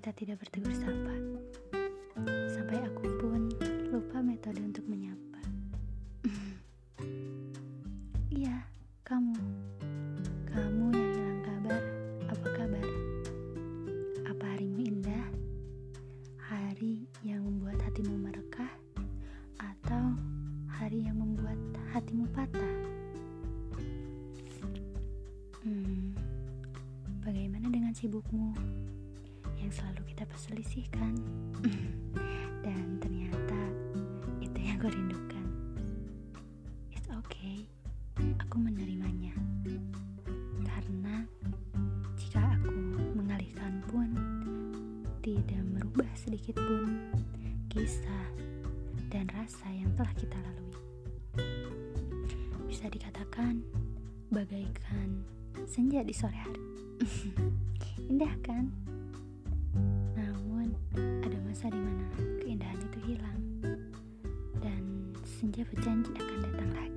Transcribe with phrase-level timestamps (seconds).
[0.00, 1.12] Kita tidak bertegur sapa.
[2.48, 3.52] Sampai aku pun
[3.92, 5.44] lupa metode untuk menyapa.
[8.32, 8.64] Iya,
[9.04, 9.36] kamu.
[10.48, 11.82] Kamu yang hilang kabar.
[12.32, 12.86] Apa kabar?
[14.24, 15.28] Apa harimu indah?
[16.48, 18.72] Hari yang membuat hatimu merekah
[19.60, 20.16] atau
[20.64, 21.60] hari yang membuat
[21.92, 22.72] hatimu patah?
[25.60, 26.16] Hmm,
[27.20, 28.56] bagaimana dengan sibukmu
[29.70, 31.14] yang selalu kita perselisihkan?
[32.66, 33.60] Dan ternyata
[34.42, 35.46] itu yang kau rindukan.
[36.90, 37.70] It's okay,
[38.42, 39.30] aku menerimanya.
[40.66, 41.22] Karena
[42.18, 42.74] jika aku
[43.14, 44.10] mengalihkan pun
[45.22, 47.06] tidak merubah sedikit pun
[47.70, 48.26] kisah
[49.06, 50.82] dan rasa yang telah kita lalui.
[52.66, 53.62] Bisa dikatakan
[54.34, 55.22] bagaikan
[55.62, 56.66] senja di sore hari.
[58.10, 58.89] Indah kan?
[61.60, 62.08] Masa di mana
[62.40, 63.40] keindahan itu hilang
[64.64, 66.89] dan senja berjanji akan datang lagi.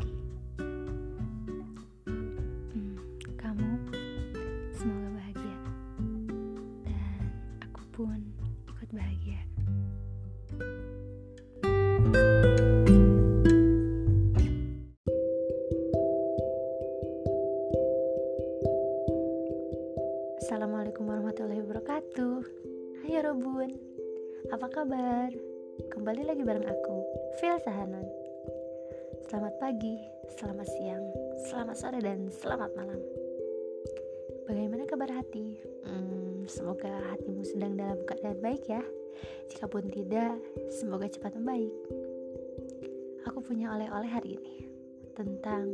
[25.23, 25.39] Kabar?
[25.87, 26.97] Kembali lagi bareng aku
[27.39, 28.03] Phil Sahanan
[29.31, 29.95] Selamat pagi,
[30.35, 31.05] selamat siang,
[31.47, 32.99] selamat sore dan selamat malam
[34.43, 35.63] Bagaimana kabar hati?
[35.87, 38.83] Hmm, semoga hatimu sedang dalam keadaan baik ya
[39.47, 40.35] Jika pun tidak,
[40.67, 41.71] semoga cepat membaik
[43.23, 44.55] Aku punya oleh-oleh hari ini
[45.15, 45.71] Tentang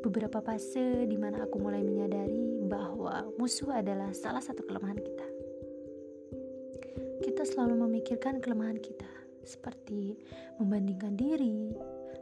[0.00, 5.37] beberapa fase di mana aku mulai menyadari bahwa musuh adalah salah satu kelemahan kita.
[7.48, 9.08] Selalu memikirkan kelemahan kita,
[9.40, 10.20] seperti
[10.60, 11.72] membandingkan diri,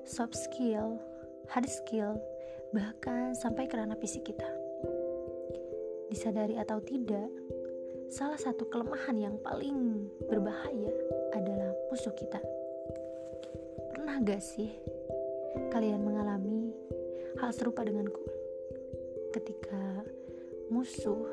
[0.07, 1.03] soft skill,
[1.51, 2.15] hard skill,
[2.71, 4.47] bahkan sampai ke ranah fisik kita.
[6.07, 7.27] Disadari atau tidak,
[8.07, 10.95] salah satu kelemahan yang paling berbahaya
[11.35, 12.39] adalah musuh kita.
[13.99, 14.71] Pernah gak sih
[15.75, 16.71] kalian mengalami
[17.43, 18.23] hal serupa denganku.
[19.35, 20.07] Ketika
[20.71, 21.27] musuh,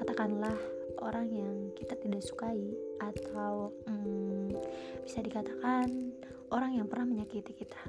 [0.00, 0.56] katakanlah
[1.00, 2.60] orang yang kita tidak sukai
[3.00, 4.54] atau hmm,
[5.02, 6.14] bisa dikatakan
[6.54, 7.82] orang yang pernah menyakiti kita.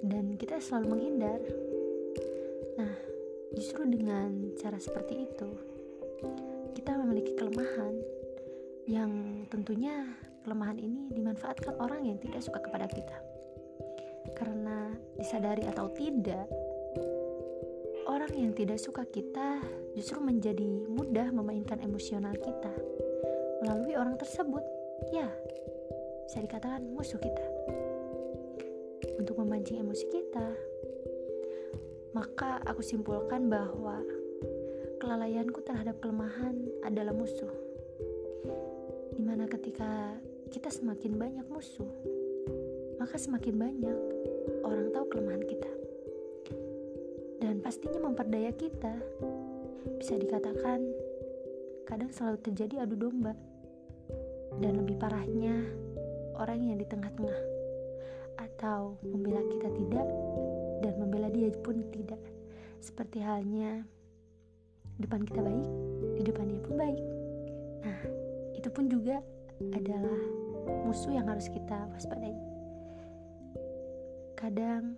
[0.00, 1.40] Dan kita selalu menghindar.
[2.78, 2.94] Nah,
[3.56, 5.50] justru dengan cara seperti itu,
[6.76, 7.94] kita memiliki kelemahan
[8.88, 10.06] yang tentunya
[10.42, 13.18] kelemahan ini dimanfaatkan orang yang tidak suka kepada kita
[14.34, 16.48] karena disadari atau tidak,
[18.08, 19.60] orang yang tidak suka kita
[19.94, 22.72] justru menjadi mudah memainkan emosional kita
[23.60, 24.64] melalui orang tersebut.
[25.12, 25.28] Ya,
[26.26, 27.46] bisa dikatakan musuh kita.
[29.20, 30.48] Untuk memancing emosi kita,
[32.16, 34.00] maka aku simpulkan bahwa
[35.00, 37.52] kelalaianku terhadap kelemahan adalah musuh.
[39.12, 40.16] Di mana ketika
[40.48, 41.88] kita semakin banyak musuh,
[42.96, 43.98] maka semakin banyak
[44.64, 45.72] orang tahu kelemahan kita.
[47.40, 48.96] Dan pastinya memperdaya kita.
[50.00, 50.80] Bisa dikatakan
[51.88, 53.32] kadang selalu terjadi adu domba.
[54.60, 55.62] Dan lebih parahnya
[56.36, 57.40] orang yang di tengah-tengah
[58.40, 60.06] atau membela kita tidak
[60.84, 62.20] dan membela dia pun tidak.
[62.80, 63.84] Seperti halnya
[65.00, 65.68] depan kita baik,
[66.18, 67.00] di depan dia pun baik.
[67.86, 68.00] Nah,
[68.56, 69.22] itu pun juga
[69.72, 70.20] adalah
[70.84, 72.50] musuh yang harus kita waspadai
[74.40, 74.96] kadang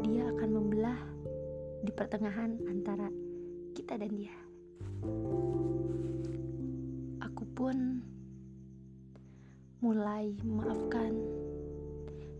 [0.00, 0.96] dia akan membelah
[1.84, 3.12] di pertengahan antara
[3.74, 4.36] kita dan dia.
[7.26, 8.00] Aku pun
[9.82, 11.12] mulai memaafkan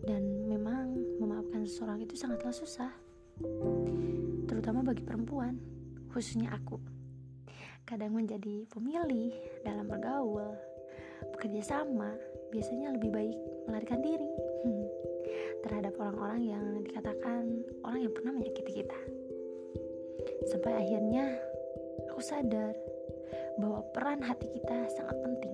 [0.07, 2.91] dan memang memaafkan seseorang itu sangatlah susah.
[4.47, 5.59] Terutama bagi perempuan,
[6.15, 6.79] khususnya aku.
[7.83, 10.55] Kadang menjadi pemilih dalam bergaul,
[11.35, 12.15] bekerja sama,
[12.49, 14.31] biasanya lebih baik melarikan diri.
[14.65, 15.05] Hmm
[15.65, 17.41] terhadap orang-orang yang dikatakan
[17.81, 18.99] orang yang pernah menyakiti kita.
[20.55, 21.35] Sampai akhirnya
[22.07, 22.71] aku sadar
[23.59, 25.51] bahwa peran hati kita sangat penting.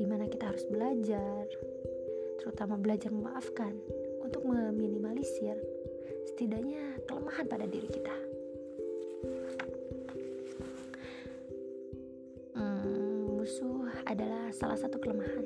[0.00, 1.44] Di mana kita harus belajar,
[2.40, 3.76] terutama belajar memaafkan
[4.24, 5.60] untuk meminimalisir
[6.24, 8.16] setidaknya kelemahan pada diri kita.
[12.56, 15.44] Hmm, musuh adalah salah satu kelemahan.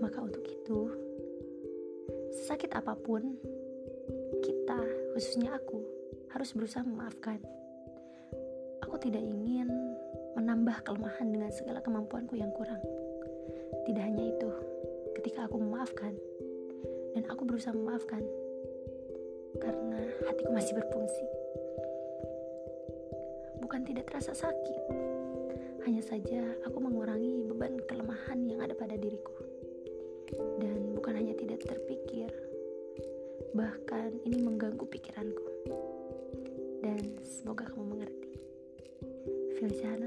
[0.00, 0.88] Maka untuk itu,
[2.48, 3.36] sakit apa pun,
[4.40, 4.80] kita,
[5.12, 5.75] khususnya aku,
[6.46, 7.42] harus berusaha memaafkan.
[8.86, 9.66] Aku tidak ingin
[10.38, 12.78] menambah kelemahan dengan segala kemampuanku yang kurang.
[13.82, 14.46] Tidak hanya itu,
[15.18, 16.14] ketika aku memaafkan
[17.18, 18.22] dan aku berusaha memaafkan
[19.58, 21.26] karena hatiku masih berfungsi.
[23.58, 24.82] Bukan tidak terasa sakit,
[25.82, 27.42] hanya saja aku mengurangi
[39.58, 40.05] 放下了。